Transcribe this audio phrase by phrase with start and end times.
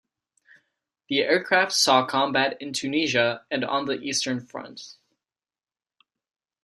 [1.09, 4.95] The aircraft saw combat in Tunisia and on the Eastern Front.